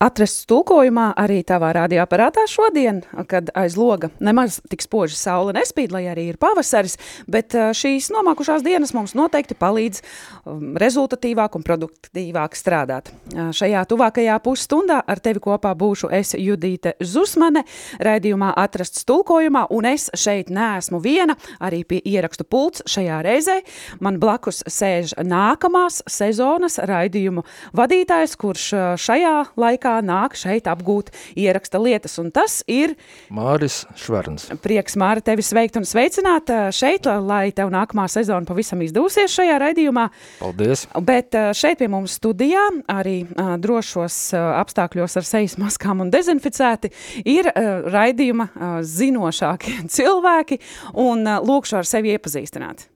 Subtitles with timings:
[0.00, 6.06] Atrasts tulkojumā arī tavā radioaparātā šodien, kad aiz loga nemaz tik spoži saule nespīd, lai
[6.08, 6.96] arī ir pavasaris,
[7.28, 13.10] bet šīs nomākušās dienas mums noteikti palīdz um, rezultatīvāk un produktīvāk strādāt.
[13.30, 17.66] Šajā tuvākajā pusstundā ar tevi kopā būšu es Judīte Zusmane,
[18.00, 23.58] raidījumā atrasts tulkojumā, un es šeit neesmu viena, arī pie ierakstu pults šajā reizē.
[24.00, 27.44] Man blakus sēž nākamās sezonas raidījumu
[27.76, 28.66] vadītājs, kurš
[29.04, 32.94] šajā laikā laikā nāk šeit apgūt ieraksta lietas, un tas ir
[33.30, 34.48] Māris Šverns.
[34.62, 40.08] Prieks, Māri, tevi sveikt un sveicināt šeit, lai tev nākamā sezona pavisam izdevusies šajā raidījumā.
[40.40, 40.86] Paldies!
[41.06, 43.24] Bet šeit pie mums studijā, arī
[43.60, 46.92] drošos apstākļos ar sejas maskām un dezinficēti,
[47.24, 47.50] ir
[47.90, 50.60] raidījuma zinošākie cilvēki,
[51.00, 52.86] un lūkšu ar sevi iepazīstināt.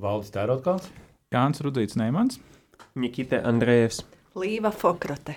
[0.00, 0.88] Valdis Tērotkalns.
[1.32, 2.40] Jānis Rudzīts Neimans.
[2.96, 4.02] Nikita Andrejevs.
[4.38, 5.36] Līva Fokrate.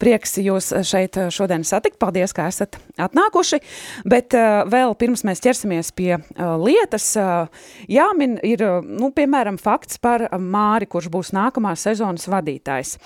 [0.00, 1.96] Prieks jūs šeit šodien satikt.
[2.02, 3.60] Paldies, ka esat atnākuši.
[4.08, 7.46] Bet uh, vēl pirms mēs ķersimies pie uh, lietas, uh,
[7.88, 12.98] jāmin ir, nu, piemēram, fakts par Māri, kurš būs nākamās sezonas vadītājs.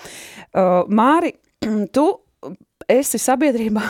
[0.91, 1.33] Māri,
[1.95, 2.07] tu
[2.89, 3.83] esi sabiedrībā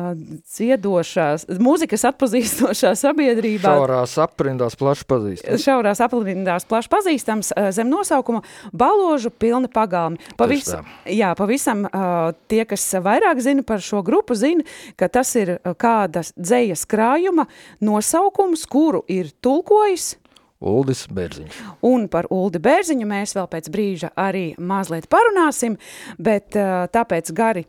[0.56, 3.74] dziedošās, mūzikas atpazīstošā sabiedrībā.
[3.76, 5.64] Šaurās aprindās plaši pazīstams.
[5.66, 8.42] Šaurās aprindās plaši pazīstams zem nosaukuma
[8.76, 10.20] Baložu pilni pagalmi.
[10.38, 10.72] Pavis,
[11.10, 11.86] jā, pavisam
[12.50, 14.66] tie, kas vairāk zina par šo grupu, zina,
[14.98, 17.46] ka tas ir kāda dzējas krājuma
[17.84, 20.16] nosaukums, kuru ir tulkojis
[20.66, 21.56] Uldis Bērziņš.
[21.84, 25.76] Un par Uldi Bērziņu mēs vēl pēc brīža arī mazliet parunāsim,
[26.16, 27.66] bet tāpēc gari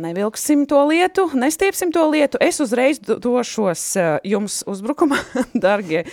[0.00, 2.38] nevilksim to lietu, nestiepsim to lietu.
[2.40, 5.16] Es uzreiz došos eh, jums uzbrukumā,
[5.66, 6.04] darbie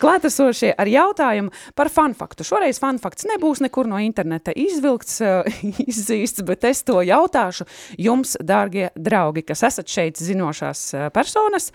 [0.00, 2.46] klātesošie, ar jautājumu par fanfaktu.
[2.46, 7.66] Šoreiz fanfakts nebūs nekur no interneta izvilkts, eh, izzīsts, bet es to jautāšu
[7.98, 11.72] jums, dārgie draugi, kas esat šeit zinošās eh, personas.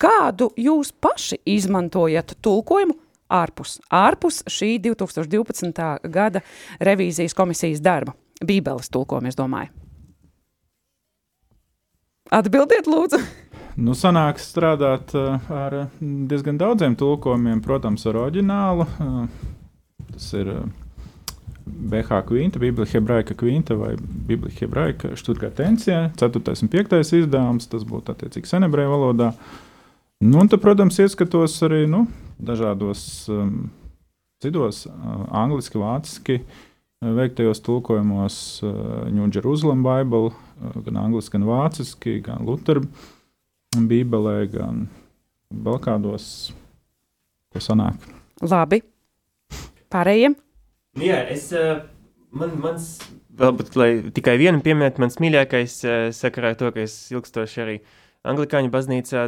[0.00, 2.98] Kādu jūs paši izmantojat tulkojumu
[3.30, 6.10] ārpus, ārpus šī 2012.
[6.10, 6.42] gada
[6.82, 8.16] revīzijas komisijas darba?
[8.40, 9.68] Bībeles tulkojumu, es domāju.
[12.32, 13.18] Atbildiet, lūdzu!
[13.80, 18.86] Nu, sanāks strādāt uh, ar diezgan daudziem tulkojumiem, protams, ar oriģinālu.
[19.02, 19.26] Uh,
[20.14, 20.50] tas ir
[21.66, 26.56] BH kvinta, Bībele hebraika kvinta vai Bībele hebraika Štutgartencija, 4.
[26.64, 26.96] un 5.
[27.20, 29.34] izdevums, tas būtu attiecīgi senebreju valodā.
[30.24, 32.06] Nu, un tad, protams, ieskatos arī nu,
[32.40, 33.68] dažādos um,
[34.44, 36.69] citos, uh, angliski, vāciski, uh,
[37.00, 38.62] veiktajos tulkojumos
[39.10, 42.82] New Jerusalem Bible, uh, gan angliski, gan vāciski, gan Lutera
[43.72, 44.84] Bībelē, gan
[45.50, 46.26] vēl kādos,
[47.50, 48.04] ko sanāk.
[48.44, 48.82] Labi.
[49.90, 50.36] Pārējiem?
[50.98, 51.80] Nu jā, es, uh,
[52.36, 52.92] man, mans,
[53.40, 55.80] varbūt, lai tikai vienu pieminētu, mans mīļākais
[56.16, 57.80] sakarā ar to, ka es ilgstoši arī
[58.28, 59.22] Anglikāņu baznīcā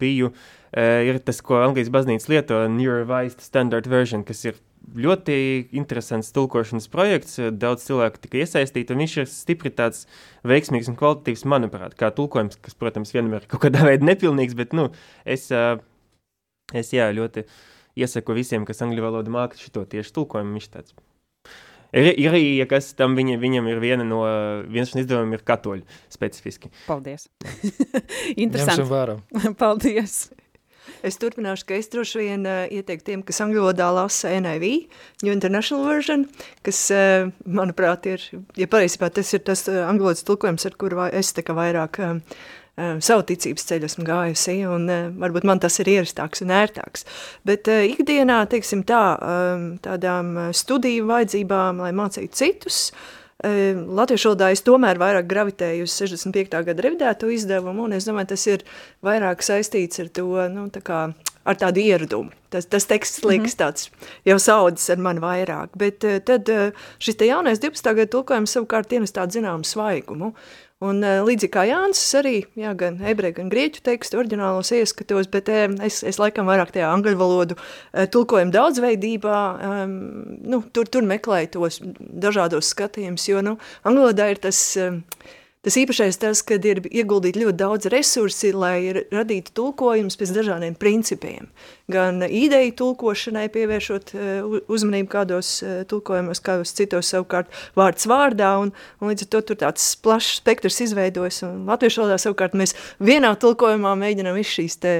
[0.00, 0.32] biju,
[0.74, 4.58] ir tas, ko Anglijas baznīca lieto, New Revised Standard Version, kas ir
[4.96, 5.38] ļoti
[5.76, 7.40] interesants tulkošanas projekts.
[7.60, 10.06] Daudz cilvēku tika iesaistīti, un viņš ir stipri tāds
[10.48, 14.76] veiksmīgs un kvalitatīvs, manuprāt, kā tulkojums, kas, protams, vienmēr ir kaut kādā veidā nepilnīgs, bet
[14.76, 14.88] nu,
[15.28, 15.48] es,
[16.72, 17.44] es jā, ļoti
[17.98, 20.56] iesaku visiem, kas angļu valodu māca šo tieši tulkojumu.
[20.58, 20.96] Viņš tāds
[21.88, 24.20] Ir, ir arī, ja kas tam viņa, viņam ir viena no,
[24.68, 26.68] viens no izdevumiem ir katoļu specifiski.
[26.84, 27.30] Paldies.
[28.44, 28.84] Interesanti.
[29.62, 30.18] Paldies.
[31.06, 34.68] Es turpināšu, ka es droši vien uh, ieteiktu tiem, kas angļu valodā lasa NIV,
[35.24, 36.24] New International Version,
[36.66, 38.24] kas, uh, manuprāt, ir,
[38.58, 42.00] ja pareizībā tas ir tas uh, angļu valodas tulkojums, ar kuru es tā kā vairāk
[42.04, 42.40] uh,
[43.02, 44.84] savu ticības ceļu esmu gājusi, un
[45.18, 47.02] varbūt man tas ir ierastāks un ērtāks.
[47.48, 54.64] Bet ikdienā, teiksim tā, um, tādām studiju vajadzībām, lai mācītu citus, uh, Latviešu valodā es
[54.66, 56.58] tomēr vairāk gravitēju uz 65.
[56.66, 58.64] gada revidēto izdevumu, un es domāju, tas ir
[59.06, 61.04] vairāk saistīts ar to, nu, tā kā,
[61.46, 62.34] ar tādu ieradumu.
[62.50, 63.60] Tas, tas teksts liekas mm -hmm.
[63.62, 63.90] tāds
[64.24, 66.50] jau saudzis ar mani vairāk, bet tad
[66.98, 67.94] šis te jaunais 12.
[67.94, 70.34] gada tulkojums savukārt ienes tādu zināmu svaigumu,
[70.78, 75.48] Un eh, līdzīgi kā Jānis, arī jā, gan ebreju, gan grieķu tekstu oriģinālos ieskatos, bet
[75.50, 79.96] eh, es, es laikam vairāk tajā angļu valodu eh, tulkojumu daudzveidībā, um,
[80.46, 85.00] nu, tur, tur meklēju tos dažādos skatījumus, jo, nu, angļu valodā ir tas, um,
[85.68, 88.80] tas īpašais tas, ka ir ieguldīti ļoti daudz resursi, lai
[89.12, 91.50] radītu tulkojumus pēc dažādiem principiem.
[91.92, 94.12] Gan ideju tulkošanai pievēršot
[94.68, 95.52] uzmanību kādos
[95.88, 100.40] tulkojumos, kā uz citos savukārt vārds vārdā, un, un līdz ar to tur tāds plašs
[100.42, 104.94] spektrs izveidojas, un latviešu valodā savukārt mēs vienā tulkojumā mēģinām visu šīs te,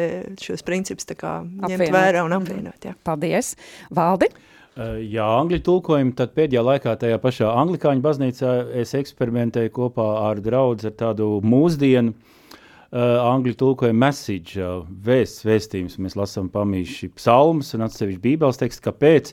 [0.44, 1.96] šos principus tā kā ņemt apvienot.
[1.96, 2.88] vērā un apvienot.
[2.88, 2.96] Jā.
[3.08, 3.54] Paldies!
[3.94, 4.32] Valdi!
[4.78, 10.38] Eh, jā, angļu tulkojumu tad pēdējā laikā tajā pašā anglikāņu baznīcā es eksperimentēju kopā ar
[10.38, 15.98] draugu ar tādu mūsdienu uh, angļu tulkojumu message, uh, vēsts, vēstījums.
[15.98, 18.84] Mēs lasām pamīši psalmus un atsevišķi bībeles tekstu.
[18.86, 19.32] Kāpēc?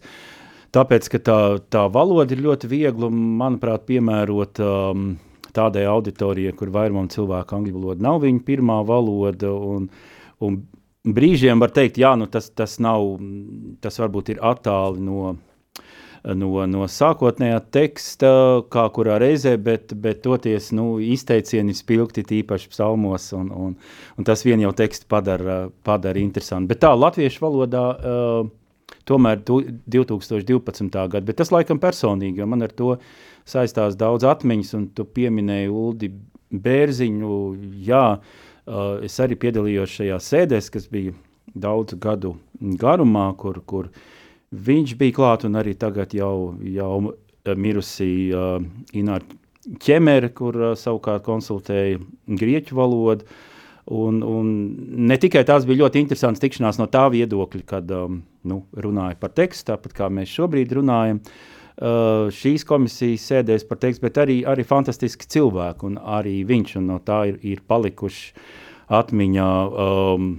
[0.73, 1.37] Tāpēc, ka tā,
[1.69, 5.11] tā valoda ir ļoti viegla un, manuprāt, piemērot um,
[5.53, 9.91] tādai auditorijai, kur vairumam cilvēku angļu valoda nav viņa pirmā valoda un,
[10.41, 10.57] un
[11.05, 13.17] brīžiem var teikt, jā, nu tas, tas nav,
[13.83, 15.35] tas varbūt ir attāli no,
[16.25, 18.31] no, no sākotnējā teksta,
[18.73, 23.75] kā kurā reizē, bet, bet toties nu, izteicieni spilgti tīpaši psalmos, un, un,
[24.17, 26.71] un tas vien jau tekstu padara, padara interesanti.
[26.73, 29.61] Bet tā, latviešu valodā uh, tomēr tu,
[29.93, 30.89] 2012.
[30.89, 32.95] gada, bet tas laikam personīgi, jo man ar to
[33.45, 36.11] saistās daudz atmiņas, un tu pieminēji Uldi
[36.65, 37.37] Bērziņu,
[37.85, 38.44] jā, Uh,
[39.05, 41.13] es arī piedalījos šajā sēdēs, kas bija
[41.55, 42.35] daudzu gadu
[42.81, 43.89] garumā, kur, kur
[44.51, 47.15] viņš bija klāt, un arī tagad jau, jau
[47.55, 48.57] mirusī uh,
[48.97, 49.25] Ināra
[49.81, 53.27] ķemere, kur uh, savukārt konsultēja grieķu valodu.
[53.85, 54.47] Un, un
[55.05, 59.35] ne tikai tās bija ļoti interesants tikšanās no tā viedokļa, kad um, nu, runāja par
[59.37, 61.21] tekstu, tāpat kā mēs šobrīd runājam.
[61.21, 66.87] Uh, šīs komisijas sēdēs par tekstu, bet arī, arī fantastiski cilvēki, un arī viņš, un
[66.93, 68.31] no tā ir, ir palikuši
[68.95, 70.29] atmiņā um,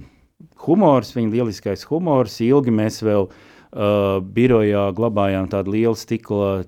[0.65, 2.39] humors, viņa lieliskais humors.
[2.41, 6.65] Ilgi mēs vēl uh, birojā glabājām tādu lielu stikla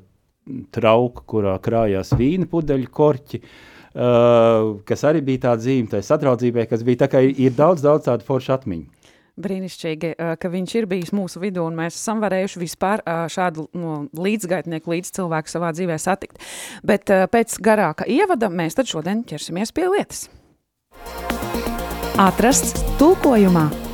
[0.74, 3.42] trauku, kurā krājās vīna pudeļu korķi.
[3.90, 8.06] Uh, kas arī bija tāda zīme, tā sadraudzībai, kas bija tā kā ir daudz, daudz
[8.06, 8.99] tādu foršu atmiņu.
[9.40, 14.96] Brīnišķīgi, ka viņš ir bijis mūsu vidū, un mēs esam varējuši vispār šādu no, līdzgaitnieku,
[14.96, 16.44] līdz cilvēku savā dzīvē satikt.
[16.84, 20.28] Bet pēc garāka ievada mēs tad šodien ķersimies pie lietas
[22.20, 23.89] atrasts tulkojumā.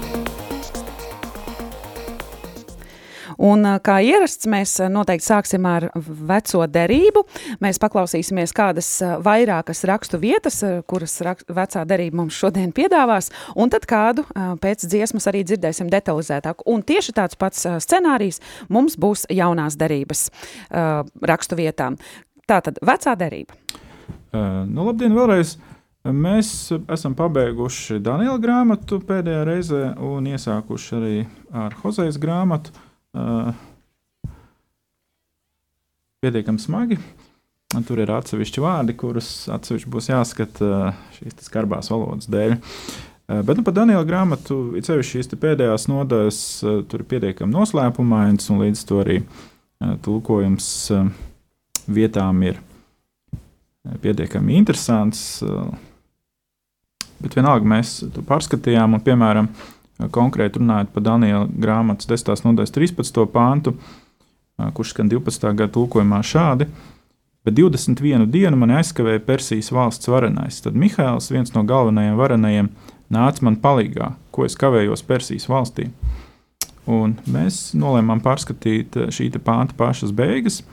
[3.45, 7.25] Un, kā ierasts, mēs noteikti sāksim ar veco derību.
[7.61, 8.89] Mēs paklausīsimies kādas
[9.25, 14.25] vairākas rakstu vietas, kuras rak vecā derība mums šodien piedāvās, un tad kādu
[14.63, 16.65] pēc dziesmas arī dzirdēsim detalizētāk.
[16.65, 20.29] Un tieši tāds pats scenārijs mums būs jaunās derības
[20.71, 21.99] rakstu vietām.
[22.49, 23.57] Tātad vecā derība.
[24.33, 25.57] Nu, labdien vēlreiz!
[26.05, 26.49] Mēs
[26.93, 31.15] esam pabeiguši Daniela grāmatu pēdējā reizē un iesākuši arī
[31.49, 32.69] ar Hozejas grāmatu.
[33.15, 33.53] Uh,
[36.19, 36.97] pietiekami smagi.
[37.87, 42.57] Tur ir atsevišķi vārdi, kurus atsevišķi būs jāskata uh, šīs skarbās valodas dēļ.
[42.57, 46.43] Uh, bet nu, par Daniela grāmatu, it sevišķi šīs pēdējās nodaļas,
[46.91, 49.17] tur ir pietiekami noslēpumains un līdz to arī
[50.05, 50.69] tulkojums
[51.91, 52.61] vietām ir
[54.01, 55.27] pietiekami interesants
[57.21, 59.49] bet vienalga mēs to pārskatījām, un, piemēram,
[60.11, 62.43] konkrēti runājot par Daniela grāmatas 10.
[62.49, 63.21] nodaļas 13.
[63.31, 63.75] pāntu,
[64.75, 65.47] kurš skan 12.
[65.55, 66.67] gada tulkojumā šādi.
[67.45, 70.57] Bet 21 dienu man aizkavēja Persijas valsts varenais.
[70.65, 72.71] Tad Mihails, viens no galvenajiem varenajiem,
[73.13, 75.91] nāca man palīgā, ko es kavējos Persijas valstī.
[76.89, 80.63] Un mēs nolēmām pārskatīt šī pānta pašas beigas,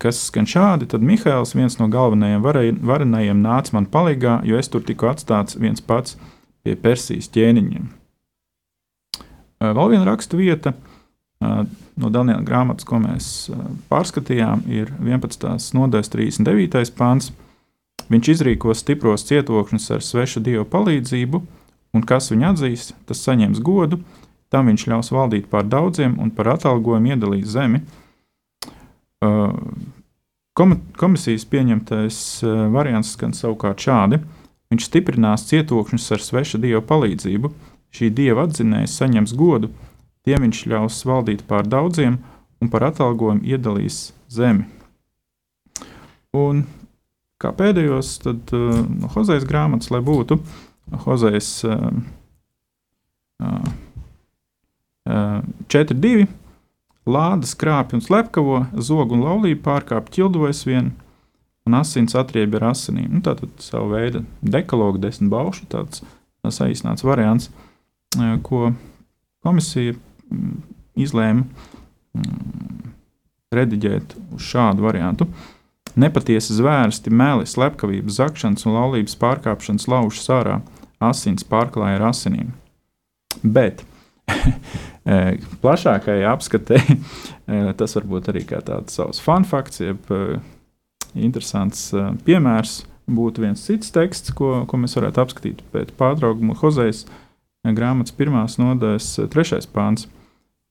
[0.00, 0.88] kas skan šādi.
[0.88, 2.42] Tad Mihails, viens no galvenajiem
[2.80, 6.16] varenajiem, nāca man palīgā, jo es tur tiku atstāts viens pats
[6.64, 7.86] pie Persijas ķēniņiem.
[9.64, 10.74] Vēl viena rakstu vieta
[11.40, 13.28] no Daniela grāmatas, ko mēs
[13.90, 15.74] pārskatījām, ir 11.
[15.76, 16.92] nodaļas 39.
[16.96, 17.30] pāns.
[18.10, 21.40] Viņš izrīkos stipros cietokšņus ar svešu dievu palīdzību,
[21.96, 24.00] un kas viņu atzīs, tas saņems godu,
[24.52, 27.84] tam viņš ļaus valdīt pār daudziem un par atalgojumu iedalīs zemi
[30.54, 32.16] Komisijas pieņemtais
[32.70, 34.20] variants skan savukārt šādi:
[34.74, 37.52] Viņš stiprinās cietokšņus ar sveša dieva palīdzību.
[37.94, 39.68] Šī dieva atzinējs saņems godu,
[40.26, 42.16] tiem viņš ļaus valdīt pār daudziem
[42.58, 44.66] un par atalgojumu iedalīs zemi.
[46.34, 46.64] Un
[47.38, 50.40] kā pēdējos, tad uh, no Hozejas grāmatas, lai būtu
[51.04, 51.86] Hozejas uh,
[53.46, 53.70] uh,
[55.06, 55.38] uh,
[55.70, 56.26] 4.2
[57.06, 60.94] Lādes krāpja un slepkavo, zog un laulību pārkāpj ķildojas vien,
[61.64, 63.08] un asins atriebja ar asinīm.
[63.16, 66.04] Nu, tātad savu veidu dekalogu desmit baušu, tāds
[66.44, 67.48] saīsnāts variants,
[68.44, 68.68] ko
[69.44, 70.58] komisija mm,
[71.00, 72.92] izlēma mm,
[73.54, 75.28] rediģēt uz šādu variantu.
[76.00, 80.58] Nepatiesi zvērsti, meli, slepkavības, zakšanas un laulības pārkāpšanas lauž sārā,
[81.02, 82.50] asins pārklāja ar asinīm.
[83.42, 83.84] Bet
[84.34, 90.12] eh, plašākajai apskatē eh, tas var būt arī kā tāds savs fun fakts, jeb
[91.14, 92.82] interesants uh, piemērs.
[93.04, 97.02] Būtu viens cits teksts, ko, ko mēs varētu apskatīt pēc pārtraukuma Hozejas
[97.72, 100.06] grāmatas pirmās nodaļas trešais pāns.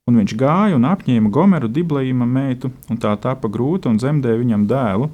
[0.10, 4.66] Un viņš gāja un apņēma Gomeru Diblējuma meitu, un tā tapa grūta un zemdēja viņam
[4.68, 5.10] dēlu.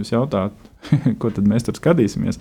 [0.00, 0.70] Jūs jautājat,
[1.20, 2.40] ko tad mēs tur skatīsimies?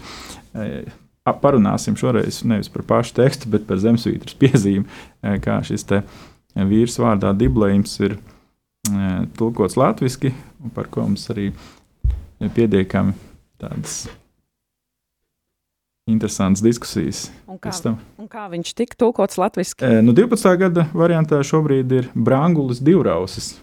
[1.44, 4.86] Parunāsim šoreiz nevis par pašu tekstu, bet par zemesvītras piezīmi,
[5.44, 5.86] kā šis
[6.54, 8.18] vīrs vārdā Diblējums ir
[9.38, 10.34] tulkots latviešu,
[10.76, 11.52] par ko mums arī
[12.52, 13.16] pietiekami
[13.62, 14.04] tādas
[16.10, 17.28] interesantas diskusijas.
[17.48, 17.72] Un kā,
[18.20, 19.78] un kā viņš tika tulkots latviešu?
[19.80, 20.50] E, nu, 12.
[20.60, 23.54] gada variantā šobrīd ir Brangulis divrausis.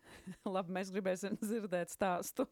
[0.48, 2.48] Labi, mēs gribēsim dzirdēt stāstu.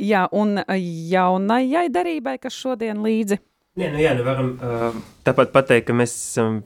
[0.00, 3.38] Jā, un jaunajai derībai, kas šodien līdzi.
[3.78, 6.62] Nē, nu jā, nu varam uh, tāpat pateikt, ka mēs esam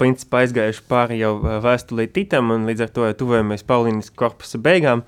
[0.00, 5.04] principā aizgājuši pāri jau vēstulī Titam, un līdz ar to tuvojamies Paulīnas korpusa beigām.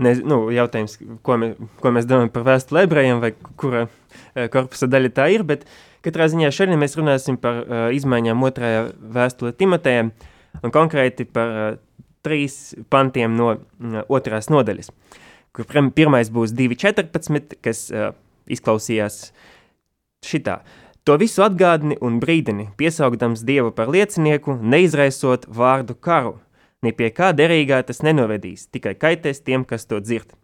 [0.00, 0.96] Ne, nu, jautājums,
[1.26, 5.44] ko, mē, ko mēs domājam par vēstuli ebrejiem, vai kura uh, korpusa daļa tā ir,
[5.48, 5.66] bet
[6.04, 10.14] katrā ziņā šodien mēs runāsim par uh, izmaiņām otrajā vēstulē Timotejam,
[10.62, 11.74] un konkrēti par uh,
[12.24, 14.92] trīs pantiem no uh, otrās nodaļas.
[15.52, 18.14] Kur pirmais būs 2.14, kas uh,
[18.48, 19.26] izklausījās
[20.24, 20.62] šitā.
[21.02, 26.36] To visu atgādini un brīdini, piesaugdams Dievu par liecinieku, neizraisot vārdu karu.
[26.82, 30.34] Ne pie kā derīgā tas nenovedīs, tikai kaitēs tiem, kas to dzird.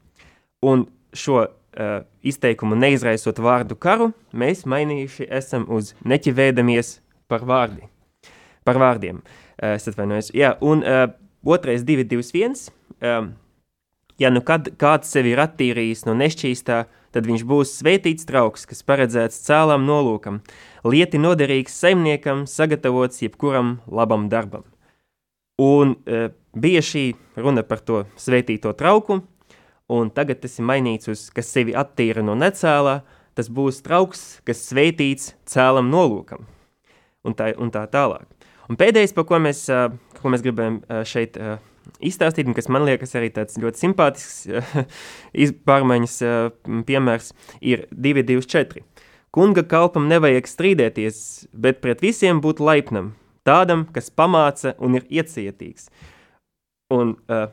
[0.63, 1.51] Un šo uh,
[2.23, 6.99] izteikumu neizraisot vārdu karu, mēs mainījuši esam uz neķivēdamies
[7.31, 7.89] par vārdi.
[8.67, 9.21] Par vārdiem.
[9.59, 10.31] Uh, es atvainojos.
[10.37, 11.11] Jā, un uh,
[11.43, 12.69] otrais 221.
[13.03, 13.35] Um,
[14.19, 16.79] Ja nu kad kāds sevi ir attīrījis no nešķīstā,
[17.15, 20.41] tad viņš būs svētīts trauks, kas paredzēts cēlām nolūkam,
[20.83, 24.67] lieti noderīgs saimniekam, sagatavots jebkuram labam darbam.
[25.59, 27.05] Un e, bija šī
[27.39, 29.21] runa par to svētīto trauku,
[29.91, 33.01] un tagad tas ir mainīts uz, kas sevi attīra no necēlā,
[33.39, 36.47] tas būs trauks, kas svētīts cēlam nolūkam,
[37.27, 38.27] un tā, un tā tālāk.
[38.69, 39.65] Un pēdējais, par ko mēs,
[40.21, 41.39] ko mēs gribējam šeit
[42.05, 44.75] izstāstīt, un kas man liekas arī tāds ļoti simpātisks
[45.69, 46.19] pārmaiņas
[46.87, 47.33] piemērs,
[47.65, 48.85] ir 224.
[49.35, 51.23] Kunga kalpam nevajag strīdēties,
[51.53, 53.13] bet pret visiem būt laipnam,
[53.49, 55.89] tādam, kas pamāca un ir iecietīgs.
[56.95, 57.49] Un uh,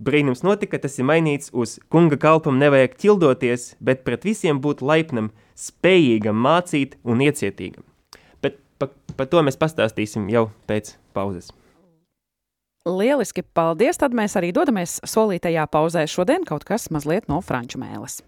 [0.00, 5.30] brīnums notika, tas ir mainīts uz kunga kalpam nevajag ķildoties, bet pret visiem būt laipnam,
[5.58, 7.84] spējīgam mācīt un iecietīgam.
[8.40, 11.52] Bet par pa to mēs pastāstīsim jau pēc pauzes.
[12.88, 14.00] Lieliski, paldies!
[14.00, 16.06] Tad mēs arī dodamies solītajā pauzē.
[16.08, 18.22] Šodien kaut kas mazliet no franču mēles.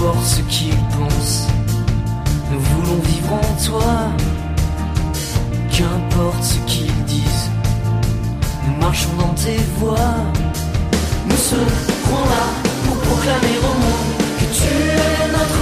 [0.00, 1.46] Qu'importe ce qu'ils pensent,
[2.50, 3.92] nous voulons vivre en toi.
[5.70, 7.50] Qu'importe ce qu'ils disent,
[8.66, 10.16] nous marchons dans tes voies.
[11.28, 12.46] Nous serons là
[12.86, 15.59] pour proclamer au monde que tu es notre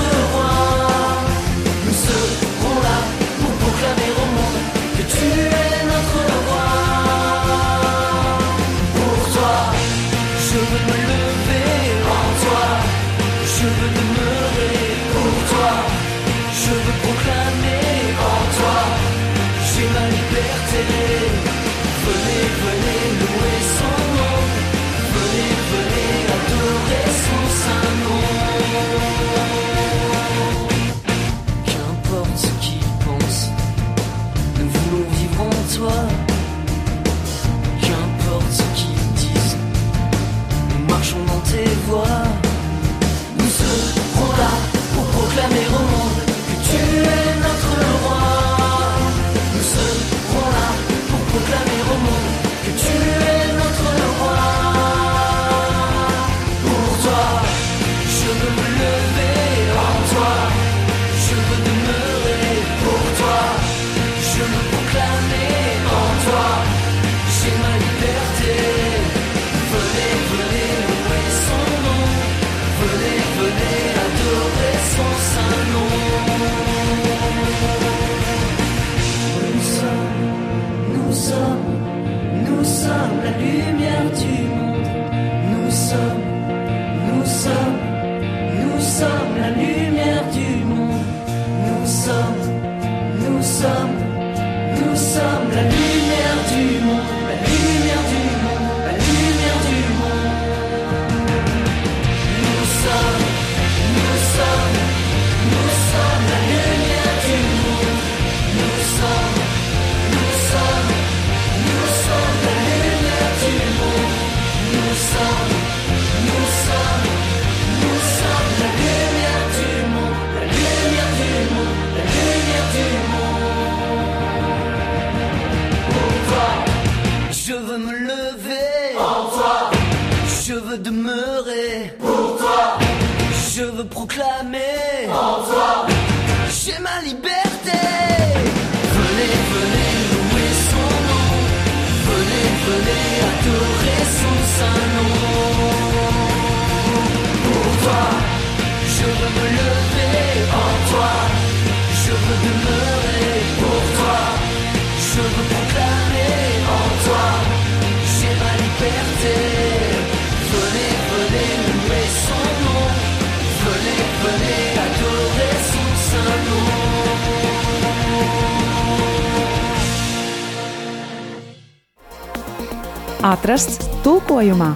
[173.19, 174.69] Atrasts tulkojumā.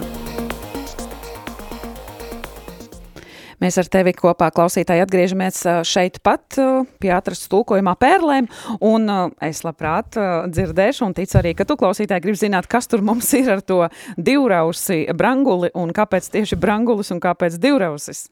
[3.63, 6.57] Mēs ar tevi kopā, klausītāji, atgriežamies šeit pat
[6.99, 8.49] pie atrasts tulkojumā pērlēm,
[8.83, 9.07] un
[9.47, 10.19] es labprāt
[10.51, 13.87] dzirdēšu, un ticu arī, ka tu, klausītāji, grib zināt, kas tur mums ir ar to
[14.19, 18.25] divrausi branguli, un kāpēc tieši brangulis un kāpēc divrausis.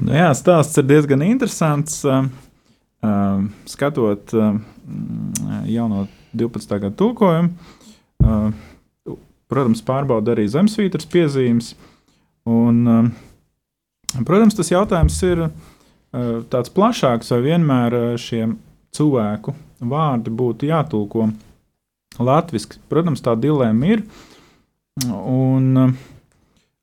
[0.00, 2.00] Nu, jā, stāsts ir diezgan interesants.
[3.76, 4.32] Skatot
[5.68, 6.78] jauno 12.
[6.80, 7.52] gada tulkojumu,
[9.52, 11.72] protams, pārbauda arī zemesvītras piezīmes.
[12.48, 15.52] Un, uh, protams, tas jautājums ir uh,
[16.52, 18.56] tāds plašāks, vai vienmēr uh, šiem
[18.96, 19.54] cilvēku
[19.92, 21.28] vārdi būtu jātulko
[22.18, 22.80] latviešu.
[22.90, 24.06] Protams, tā dilemma ir.
[25.08, 25.94] Un uh,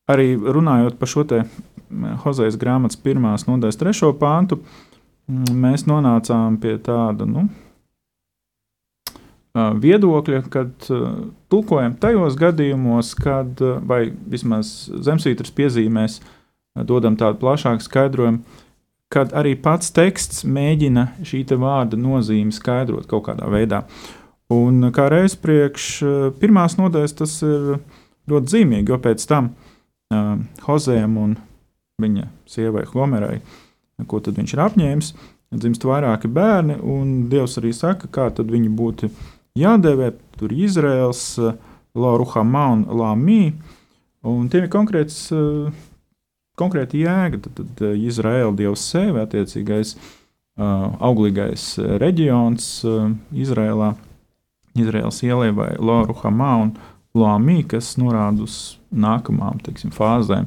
[0.10, 1.44] arī runājot par šo te
[2.24, 4.60] Hozejas grāmatas pirmās nodaļas trešo pāntu,
[5.30, 7.48] mm, mēs nonācām pie tāda nu,
[9.56, 10.90] viedokļa, kad
[11.50, 16.20] tulkojam tajos gadījumos, kad, vai vismaz zemesvītras piezīmēs,
[16.86, 18.44] dodam tādu plašāku skaidrojumu,
[19.10, 23.84] kad arī pats teksts mēģina šī te vārda nozīmi skaidrot kaut kādā veidā.
[24.54, 25.90] Un kā reiz priekš
[26.42, 27.80] pirmās nodaļas tas ir
[28.30, 31.36] ļoti zīmīgi, jo pēc tam uh, Hozējam un
[32.02, 33.40] viņa sievai Homerai,
[34.08, 35.12] ko tad viņš ir apņēmis,
[35.58, 39.10] dzimst vairāki bērni, un Dievs arī saka, kā tad viņi būtu
[39.58, 41.24] jādēvē, tur Izraels,
[41.98, 43.54] Lauruhamā un Lāmī,
[44.28, 45.72] un tiem ir konkrēts, eh,
[46.60, 50.62] konkrēti jēga, tad, tad eh, Izraēla Dievs sevi, attiecīgais eh,
[51.10, 51.66] auglīgais
[52.02, 52.70] reģions
[53.34, 53.94] Izrēlā,
[54.80, 56.74] Izraels ielai vai Lauruhamā un
[57.18, 60.46] Lāmī, kas norāda uz nākamām, teiksim, fāzēm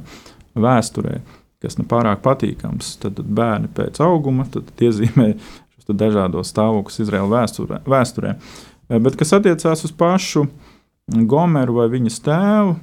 [0.55, 1.19] vēsturē
[1.63, 2.97] kas ne pārāk patīkams.
[3.01, 8.35] Tad, tad bērni pēc auguma tad iezīmē šos dažādos stāvokļus Izraēlas vēsturē, vēsturē.
[9.01, 10.45] Bet kas attiecās uz pašu
[11.29, 12.75] Gomeru vai viņas tēvu,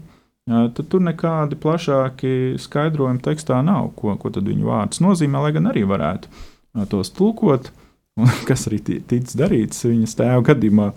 [0.48, 5.70] tad tur nekādi plašāki skaidrojumi tekstā nav, ko, ko tad viņa vārds nozīmē, lai gan
[5.70, 7.70] arī varētu tos tulkot,
[8.48, 10.90] kas arī ticis darīts viņas tēva gadījumā.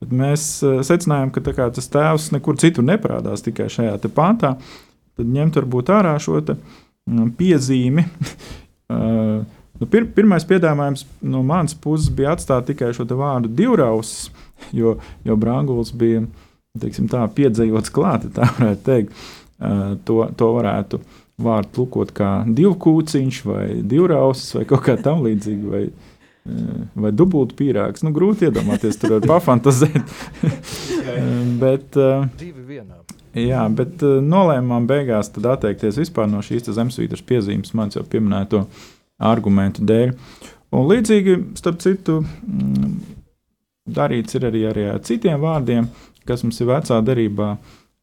[0.00, 0.44] Bet mēs
[0.88, 4.54] secinājām, ka kā, tas tēvs nekur citur neparādās, tikai šajā pāntā.
[5.18, 6.38] Tad ņemt varbūt ārā šo
[7.10, 8.06] Mm, piezīmi.
[9.80, 14.26] Nu, pir, pirmais piedāvājums no manas puses bija atstāt tikai šo vārdu divrausis,
[14.80, 14.96] jo,
[15.26, 16.24] jo Branguls bija
[16.78, 19.26] tā, piedzējots klāt, tā varētu teikt.
[20.08, 21.02] To, to varētu
[21.40, 25.74] vārdu tulkot kā divkūciņš vai divrausis vai kaut kā tam līdzīga.
[25.74, 25.84] Vai,
[26.96, 28.00] Vai dubultā pīrāgs.
[28.00, 30.14] Nu, grūti iedomāties, tur var pafantazēt.
[31.62, 32.24] Bet, uh.
[33.36, 38.64] Jā, bet uh, nolēmām beigās atteikties vispār no šīs zemesvītras piezīmes, manas jau pieminēto
[39.22, 40.16] argumentu dēļ.
[40.74, 42.16] Un līdzīgi, starp citu,
[43.94, 45.88] darīts ir arī, arī ar citiem vārdiem,
[46.28, 47.54] kas mums ir vecā derībā.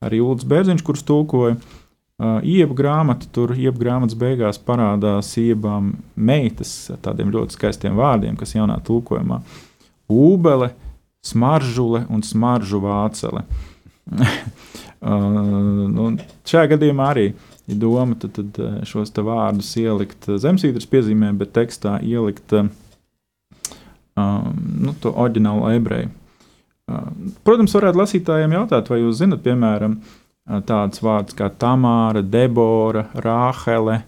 [0.05, 6.73] Arī Ulrichs Bērziņš, kurš tulkoja uh, iebu grāmatu, tur iebu grāmatas beigās parādās iebām meitas
[6.93, 9.41] ar tādiem ļoti skaistiem vārdiem, kas jaunā tulkojumā-
[10.27, 10.71] ūbele,
[11.25, 13.45] smaržule un smaržu vācele.
[14.97, 16.15] Uh,
[16.49, 17.25] šajā gadījumā arī
[17.69, 18.55] ir doma tad, tad
[18.89, 22.71] šos vārdus ielikt zemesvītras piezīmē, bet tekstā ielikt uh,
[24.77, 26.11] nu, to oriģinālu ebreju.
[26.87, 27.09] Uh,
[27.47, 29.99] protams, varētu lasītājiem jautāt, vai jūs zinat, piemēram,
[30.67, 34.01] tāds vārds kā Tamāra, Debora, Rāhele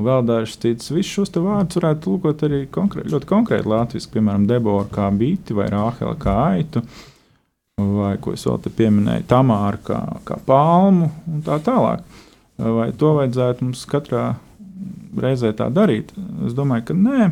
[0.00, 0.92] vēl dažs cits.
[0.94, 5.66] Visus šos vārdus varētu tulkot arī konkrēt, ļoti konkrēti latviešu, piemēram, Debora kā biti vai
[5.72, 6.84] Rāhele kā aitu.
[6.84, 7.08] Uh,
[7.80, 12.04] vai ko es vēl te pieminēju, tamāra kā, kā palmu un tā tālāk.
[12.60, 14.24] Vai to vajadzētu mums katrā
[15.20, 16.12] reizē tā darīt?
[16.46, 17.30] Es domāju, ka nē.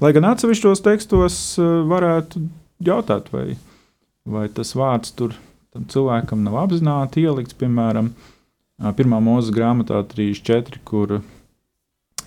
[0.00, 2.42] Lai gan atsevišķos tekstos eh, varētu
[2.86, 3.56] jautāt, vai,
[4.24, 5.36] vai tas vārds tur
[5.72, 8.10] cilvēkam nav apzināti ielikts, piemēram,
[8.96, 11.20] pirmā mūzes grāmatā 3.4, kur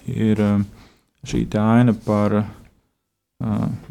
[0.09, 0.41] ir
[1.25, 2.39] šī aina par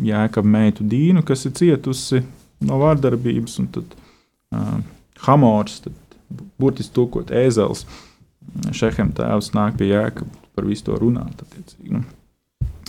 [0.03, 2.23] jēkabu meitu Dīnu, kas ir cietusi
[2.65, 3.95] no vārdarbības, un tad
[5.27, 5.95] Hamors, tad,
[6.61, 7.85] burtiski tūkot ēzelis.
[8.77, 11.43] Šehem tēvs nāk pie jēka, par visu to runāt.
[11.47, 12.05] Attiecīgi, nu.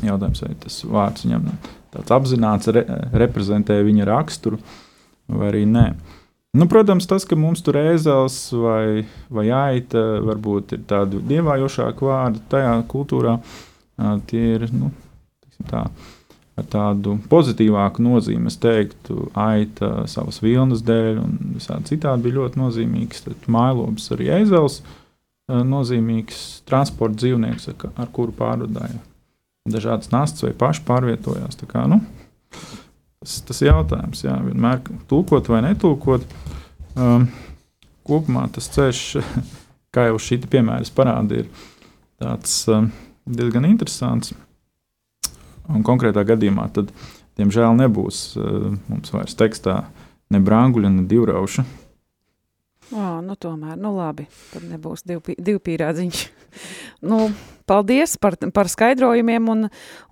[0.03, 1.47] Jautājums, vai tas vārds viņam
[1.93, 2.83] tāds apzināts re,
[3.15, 4.59] reprezentē viņa raksturu,
[5.31, 5.85] vai arī nē.
[6.55, 12.43] Nu, protams, tas, ka mums tur ēzelis vai, vai aita varbūt ir tādi dievājošāki vārdi
[12.51, 13.33] tajā kultūrā,
[14.29, 14.91] tie ir nu,
[15.67, 15.81] tā,
[16.55, 18.47] ar tādu pozitīvāku nozīmi.
[18.51, 23.25] Es teiktu, aita savas vilnas dēļ un visādi citādi bija ļoti nozīmīgs.
[23.27, 29.03] Tad mājlobs arī ēzelis ā, nozīmīgs transporta dzīvnieks, ar, kuru pārvadāja
[29.69, 31.57] dažādas nastas vai paši pārvietojās.
[31.69, 32.01] Kā, nu,
[32.51, 36.25] tas, tas ir jautājums, jā, vienmēr tulkot vai netulkot.
[36.95, 37.27] Um,
[38.05, 39.03] kopumā tas ceļš,
[39.95, 41.69] kā jau šī piemēra parāda, ir
[42.21, 42.91] tāds, um,
[43.25, 44.35] diezgan interesants.
[45.65, 46.91] Un konkrētā gadījumā, tad,
[47.39, 49.81] diemžēl, nebūs uh, mums vairs tekstā
[50.29, 51.65] ne brānguļa, ne divrauša.
[52.93, 56.19] O, nu tomēr, nu labi, tad nebūs div, divu pīrādziņš.
[57.01, 57.29] nu,
[57.65, 59.63] paldies par, par skaidrojumiem, un,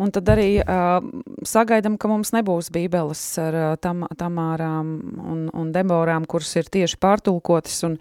[0.01, 1.05] un tad arī uh,
[1.45, 4.89] sagaidam, ka mums nebūs bībeles ar uh, tam, tamārām
[5.21, 7.99] un, un deborām, kuras ir tieši pārtulkotas, un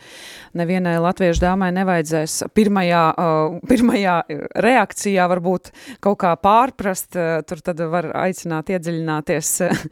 [0.57, 4.17] nevienai latviešu dāmai nevajadzēs pirmajā, uh, pirmajā
[4.65, 9.87] reakcijā varbūt kaut kā pārprast, uh, tur tad var aicināt iedziļināties uh,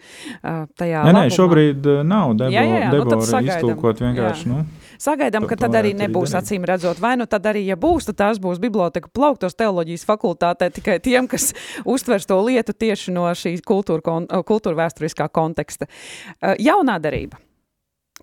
[0.81, 1.37] tajā Nē, nē, labumā.
[1.37, 3.57] šobrīd uh, nav Jā, jā, jā, nu Debora sagaidam.
[3.59, 4.49] iztulkot vienkārši.
[4.49, 4.55] Jā.
[4.57, 8.19] Nu, Sagaidām, ka tad arī nebūs acīm redzot, vai nu tad arī, ja būs, tad
[8.21, 11.51] tās būs biblioteka plauktos teoloģijas fakultātē tikai tiem, kas
[11.95, 15.89] uztvers to lietu tieši no šīs kultūra, kon, kultūra vēsturiskā konteksta.
[16.41, 17.41] Uh, Jaunā darība.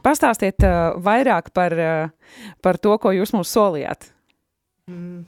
[0.05, 4.11] Pastāstiet uh, vairāk par, uh, par to, ko jūs mums solījāt.
[4.87, 5.25] Mm.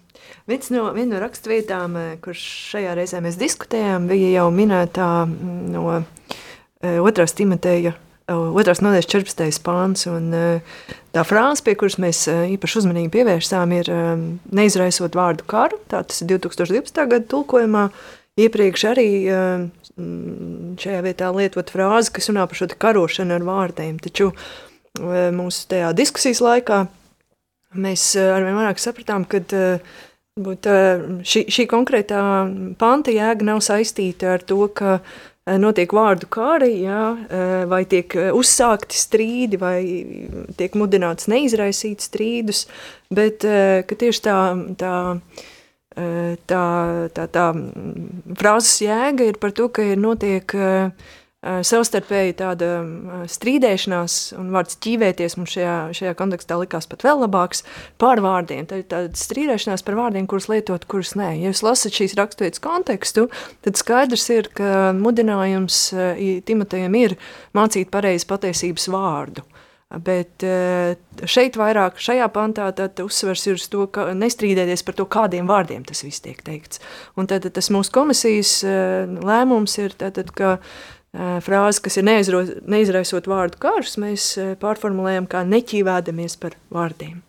[0.48, 5.58] Viens no, viena no raksturvietām, eh, kurš šajā reizē mēs diskutējām, bija jau minētā mm,
[5.74, 7.92] no eh, otrās Timoteja,
[8.30, 9.60] otrās nodaļas 14.
[9.66, 10.06] pāns.
[10.10, 10.30] Un,
[11.16, 13.92] tā frāze, pie kuras mēs īpaši uzmanīgi pievērsām, ir
[14.56, 15.82] neizraisot vārdu karu.
[15.92, 17.06] Tā tas ir 2012.
[17.14, 17.90] gada tulkojumā.
[18.40, 19.10] Iepriekš arī
[20.80, 23.98] šajā vietā lietot frāzi, kas runā par šo karošanu ar vārdiem.
[24.04, 24.32] Taču
[25.36, 26.86] mūsu tajā diskusijas laikā
[27.80, 29.44] mēs arvien vairāk sapratām, ka
[30.40, 32.22] šī, šī konkrētā
[32.80, 35.10] panta jēga nav saistīta ar to, ka eh,
[35.58, 39.80] notiek vārdu kāri, jā, eh, vai tiek eh, uzsākti strīdi, vai
[40.60, 42.66] tiek mudināts neizraisīt strīdus,
[43.10, 44.38] bet eh, tieši tā,
[44.80, 44.96] tā,
[45.96, 46.66] eh, tā,
[47.16, 47.48] tā, tā
[48.40, 54.50] frāzes jēga ir par to, ka ir notiek eh, eh, savstarpēji tāda eh, strīdēšanās, un
[54.52, 57.64] vārds ķīvēties mums šajā, šajā kontekstā likās pat vēl labāks
[58.02, 58.68] par vārdiem.
[58.68, 61.32] Tā ir tāda strīdēšanās par vārdiem, kurus lietot, kurus nē.
[61.40, 63.30] Ja jūs lasat šīs raksturvietas kontekstu,
[63.64, 67.16] tad skaidrs ir, ka mudinājums eh, Timotejam ir
[67.56, 69.48] mācīt pareizi patiesības vārdu.
[69.90, 72.68] Bet eh, šeit vairāk, šajā pantā,
[73.02, 76.84] uzsvers ir uz to, ka nestrīdēties par to, kādiem vārdiem tas viss tiek teikts.
[77.18, 80.58] Un tad tas mūsu komisijas eh, lēmums ir, tātad, ka
[81.14, 84.28] frāze, kas ir neizro, neizraisot vārdu karš, mēs
[84.62, 87.20] pārformulējam kā neķīvēdamies par vārdiem.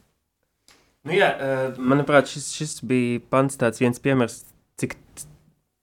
[1.09, 1.31] Nu, jā,
[1.81, 4.43] manuprāt, šis, šis bija pants tāds viens piemērs,
[4.81, 4.99] cik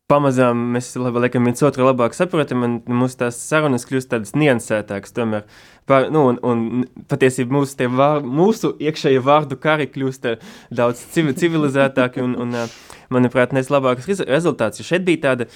[0.07, 5.15] pamazām mēs labi, laikam viens otru labāk saprotam, un mūsu tās sarunas kļūst tādas niansētākas
[5.15, 5.47] tomēr.
[5.87, 10.29] Par, nu, un, un patiesībā mūsu, vār, mūsu iekšējie vārdu kari kļūst
[10.79, 12.55] daudz civi, civilizētāki un, un
[13.13, 14.79] manuprāt, nes labākas rez- rezultāts.
[14.79, 15.49] Jo šeit bija tāda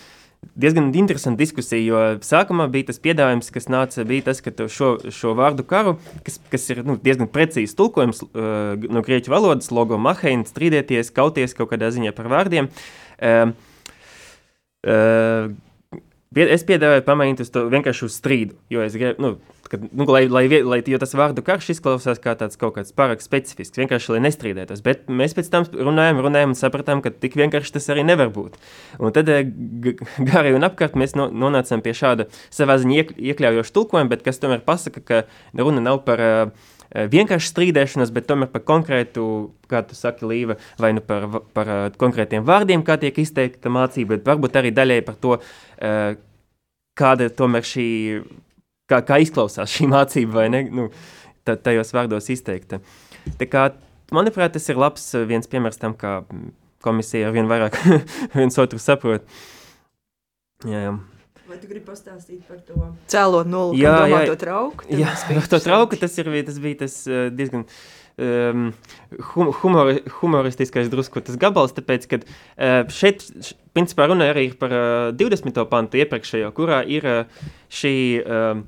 [0.62, 5.34] diezgan interesanta diskusija, jo sākumā bija tas piedāvājums, kas nāca, bija tas, ka šo, šo
[5.38, 10.48] vārdu karu, kas, kas ir nu, diezgan precīzi tulkojums uh, no grieķu valodas, logo maheina,
[10.50, 12.72] strīdēties, kauties kaut kādā ziņā par vārdiem.
[13.22, 13.54] Uh,
[14.86, 15.71] pie-
[16.32, 19.32] es piedāvāju pamainīt to vienkārši uz strīdu, jo es gribēju, nu,
[19.68, 23.80] kad, nu, lai, lai, lai, tas vārdu karš izklausās kā tāds kaut kāds pārāk specifisks,
[23.80, 24.84] vienkārši lai nestrīdētos.
[24.86, 28.56] Bet mēs pēc tam runājām, runājām un sapratām, ka tik vienkārši tas arī nevar būt.
[29.04, 29.44] Un tad eh,
[30.32, 34.40] gari un apkārt mēs no, nonācām pie šāda savā ziņā iek, iekļaujoša tulkojuma, bet kas
[34.40, 35.24] tomēr pasaka, ka
[35.60, 39.24] runa nav par uh, vienkārši strīdēšanos, bet tomēr par konkrētu,
[39.72, 44.18] kā tu saki, Līva, vai nu par, par uh, konkrētiem vārdiem, kā tiek izteikta mācība,
[44.18, 46.02] bet varbūt arī daļai par to, uh,
[47.00, 47.88] kāda tomēr šī,
[48.92, 50.90] kā, kā izklausās šī mācība, vai ne, nu,
[51.48, 52.82] ta- tajos vārdos izteikta.
[53.40, 53.70] Tā kā,
[54.12, 56.52] manuprāt, tas ir labs viens piemērs tam, kā mm,
[56.84, 57.80] komisija ar vien vairāk
[58.40, 59.26] viens otru saprot.
[60.68, 60.94] Jā, jā.
[61.52, 62.78] Vai tu gribi pastāstīt par to
[63.12, 64.86] cēlot nulli, Jā, jā, to trauku?
[64.88, 65.12] Jā,
[65.52, 68.70] to trauku tas, ir, tas bija tas uh, diezgan um,
[69.34, 74.56] hum, humori, humoristiskais drusku tas gabals, tāpēc, ka uh, šeit, š, principā, runa arī ir
[74.62, 75.60] par uh, 20.
[75.68, 78.64] pantu iepriekšējo, kurā ir uh, šī, um,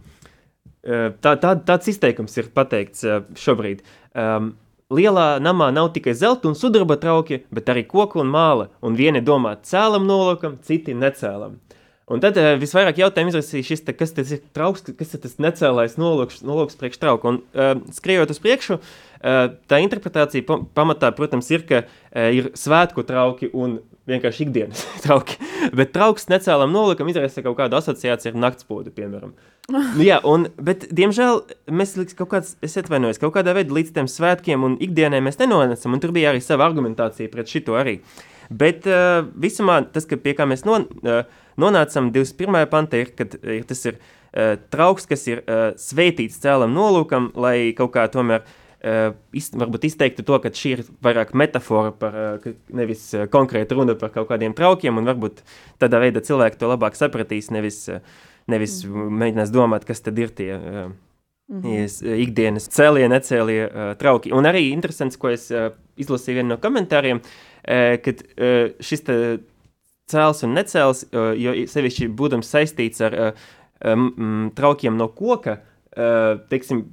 [0.83, 3.85] uh, tā, tā, tāds izteikums ir pateikts uh, šobrīd.
[4.11, 4.57] Um,
[4.91, 9.23] lielā namā nav tikai zelta un sudraba trauki, bet arī koku un māla, un vieni
[9.23, 11.61] domā cēlam nolūkam, citi necēlam.
[12.11, 15.37] Un tad uh, visvairāk jautājumu izraisīja šis, te, kas tas ir trauks, kas ir tas
[15.39, 17.31] necēlais nolūks, nolūks priekš trauka.
[17.31, 22.51] Un uh, skriejot uz priekšu, uh, tā interpretācija pa, pamatā, protams, ir, ka uh, ir
[22.59, 25.39] svētku trauki un vienkārši ikdienas trauki.
[25.75, 29.35] Bet trauks necēlam nolūkam izraisa kaut kādu asociāciju ar naktspodu, piemēram.
[29.71, 31.37] Nu, jā, un, bet, diemžēl,
[31.71, 35.95] mēs kaut kāds, es atvainojos, kaut kādā veidā līdz tiem svētkiem un ikdienai mēs nenonācam,
[35.95, 38.01] un tur bija arī sava argumentācija pret šito arī.
[38.49, 41.23] Bet uh, visumā tas, ka pie kā mēs non, uh,
[41.59, 42.65] nonācam 21.
[42.71, 47.73] pantā, ir, kad ir, tas ir uh, trauks, kas ir uh, sveitīts cēlam nolūkam, lai
[47.77, 52.51] kaut kā tomēr uh, iz, varbūt izteiktu to, ka šī ir vairāk metafora par uh,
[52.75, 55.43] nevis uh, konkrēta runa par kaut kādiem traukiem, un varbūt
[55.81, 58.03] tādā veidā cilvēki to labāk sapratīs, nevis, uh,
[58.51, 59.17] nevis mm.
[59.23, 60.53] mēģinās domāt, kas tad ir tie.
[60.59, 60.93] Uh,
[61.51, 62.15] Mm -hmm.
[62.23, 64.31] ikdienas cēlie, necēlie uh, trauki.
[64.31, 67.52] Un arī interesants, ko es uh, izlasīju vienu no komentāriem, uh,
[68.37, 69.05] uh, šis
[70.13, 71.05] cēls un necēls,
[71.39, 75.61] jo sevišķi būdams saistīts ar um, traukiem no koka,
[76.51, 76.83] teiksim,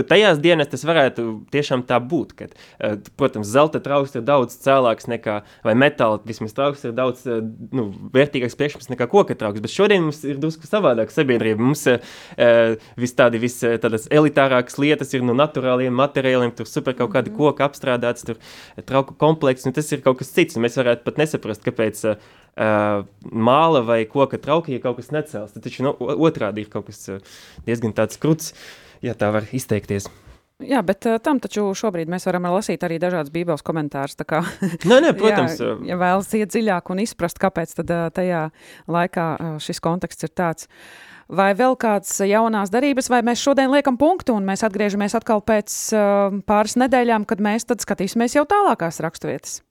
[0.00, 5.08] tajās dienās tas varētu tiešām tā būt, ka, uh, protams, zelta trauks ir daudz cēlāks
[5.10, 7.42] nekā, vai metāla vismaz trauks ir daudz uh,
[7.76, 11.60] nu, vērtīgāks priekšmets nekā koka trauks, bet šodien mums ir drusku savādāk sabiedrība.
[11.60, 11.98] Mums uh,
[13.00, 17.40] vis tādi vis tādas elitārākas lietas ir no naturāliem materiāliem, tur super kaut kādi mhm.
[17.42, 18.40] koka apstrādāts, tur
[18.88, 22.30] trauku komplekss, un tas ir kaut kas cits, mēs varētu pat nesaprast, kāpēc uh,
[23.28, 25.52] māla vai koka trauki ir kaut kas necēls.
[25.52, 27.04] Tad taču no, otrādi ir kaut kas
[27.68, 28.52] diezgan tāds kruts.
[28.52, 30.08] Uh, ja tā var izteikties.
[30.62, 34.14] Jā, bet uh, tam taču šobrīd mēs varam lasīt arī dažādas bībeles komentārus.
[34.28, 34.42] Kā,
[34.90, 35.58] nē, nē, protams.
[35.58, 38.44] jā, ja vēlas iet dziļāk un izprast, kāpēc tad, uh, tajā
[38.90, 40.70] laikā uh, šis konteksts ir tāds.
[41.32, 45.74] Vai vēl kāds jaunās darības, vai mēs šodien liekam punktu un mēs atgriežamies atkal pēc
[45.96, 49.62] uh, pāris nedēļām, kad mēs tad skatīsimies jau tālākās raksturvietas?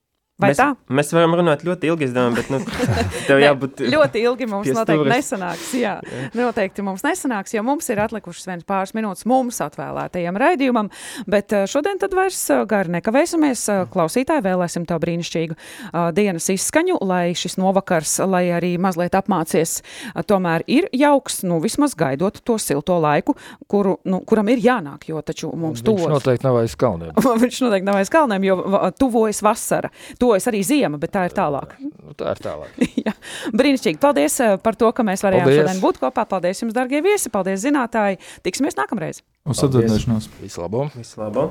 [0.41, 0.71] Vai mēs, tā?
[0.89, 2.59] Mēs varam runāt ļoti ilgi, es domāju, bet nu,
[3.29, 3.83] tev jābūt.
[3.93, 5.13] ļoti ilgi mums noteikti stūras.
[5.13, 5.67] nesanāks.
[5.77, 10.89] Jā, jā, noteikti mums nesanāks, jo mums ir atlikušas viens pāris minūtes mums atvēlētajam raidījumam,
[11.29, 13.65] bet eh, šodien tad vairs eh, gari nekavēsimies.
[13.71, 19.79] Eh, klausītāji vēlēsim to brīnišķīgu uh, dienas izskaņu, lai šis novakars, lai arī mazliet apmācies,
[19.81, 23.35] uh, tomēr ir jauks, nu vismaz gaidot to silto laiku,
[23.71, 26.07] kuru, nu, kuram ir jānāk, jo taču mums tuvojas.
[26.07, 27.13] Viņš noteikti nav aiz kalniem.
[27.45, 28.57] Viņš noteikti nav aiz kalniem, jo
[28.99, 29.91] tuvojas vasara.
[30.21, 31.75] To tuvojas arī ziema, bet tā ir tālāk.
[31.81, 32.77] Nu, tā ir tālāk.
[33.07, 33.13] Jā,
[33.57, 33.99] brīnišķīgi.
[34.01, 35.65] Paldies eh, par to, ka mēs varējām Paldies.
[35.65, 36.25] šodien būt kopā.
[36.31, 37.31] Paldies jums, darbie viesi.
[37.33, 38.21] Paldies, zinātāji.
[38.45, 39.21] Tiksimies nākamreiz.
[39.43, 40.31] Uz sadzirdēšanos.
[40.39, 41.49] Visu labo.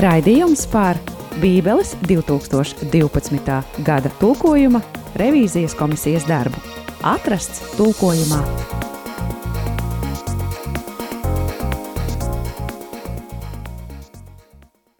[0.00, 0.98] Raidījums par
[1.40, 3.56] Bībeles 2012.
[3.86, 4.82] gada tulkojuma
[5.20, 6.62] revīzijas komisijas darbu.
[7.06, 8.42] Atrasts tulkojumā